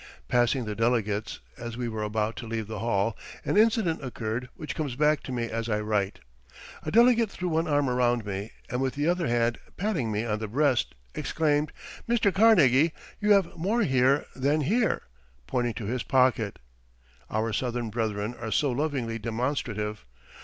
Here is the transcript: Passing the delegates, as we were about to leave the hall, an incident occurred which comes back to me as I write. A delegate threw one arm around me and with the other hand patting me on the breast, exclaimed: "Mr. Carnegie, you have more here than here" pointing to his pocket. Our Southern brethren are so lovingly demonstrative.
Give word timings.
Passing 0.27 0.65
the 0.65 0.73
delegates, 0.73 1.41
as 1.59 1.77
we 1.77 1.87
were 1.87 2.01
about 2.01 2.35
to 2.37 2.47
leave 2.47 2.65
the 2.65 2.79
hall, 2.79 3.15
an 3.45 3.55
incident 3.55 4.03
occurred 4.03 4.49
which 4.55 4.73
comes 4.73 4.95
back 4.95 5.21
to 5.21 5.31
me 5.31 5.43
as 5.45 5.69
I 5.69 5.79
write. 5.79 6.21
A 6.81 6.89
delegate 6.89 7.29
threw 7.29 7.47
one 7.49 7.67
arm 7.67 7.87
around 7.87 8.25
me 8.25 8.49
and 8.67 8.81
with 8.81 8.95
the 8.95 9.07
other 9.07 9.27
hand 9.27 9.59
patting 9.77 10.11
me 10.11 10.25
on 10.25 10.39
the 10.39 10.47
breast, 10.47 10.95
exclaimed: 11.13 11.71
"Mr. 12.09 12.33
Carnegie, 12.33 12.93
you 13.19 13.33
have 13.33 13.55
more 13.55 13.83
here 13.83 14.25
than 14.35 14.61
here" 14.61 15.03
pointing 15.45 15.75
to 15.75 15.85
his 15.85 16.01
pocket. 16.01 16.57
Our 17.29 17.53
Southern 17.53 17.91
brethren 17.91 18.33
are 18.39 18.49
so 18.51 18.71
lovingly 18.71 19.19
demonstrative. 19.19 20.03